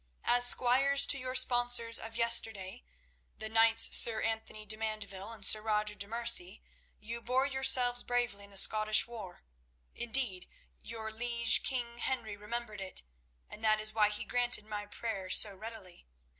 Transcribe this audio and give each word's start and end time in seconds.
As 0.23 0.47
squires 0.47 1.05
to 1.05 1.19
your 1.19 1.35
sponsors 1.35 1.99
of 1.99 2.15
yesterday, 2.15 2.83
the 3.37 3.47
knights 3.47 3.95
Sir 3.95 4.19
Anthony 4.23 4.65
de 4.65 4.75
Mandeville 4.75 5.31
and 5.31 5.45
Sir 5.45 5.61
Roger 5.61 5.93
de 5.93 6.07
Merci, 6.07 6.63
you 6.99 7.21
bore 7.21 7.45
yourselves 7.45 8.01
bravely 8.03 8.43
in 8.45 8.49
the 8.49 8.57
Scottish 8.57 9.05
War; 9.05 9.43
indeed, 9.93 10.49
your 10.81 11.11
liege 11.11 11.61
king 11.61 11.99
Henry 11.99 12.35
remembered 12.35 12.81
it, 12.81 13.03
and 13.47 13.63
that 13.63 13.79
is 13.79 13.93
why 13.93 14.09
he 14.09 14.23
granted 14.25 14.65
my 14.65 14.87
prayer 14.87 15.29
so 15.29 15.53
readily. 15.55 16.07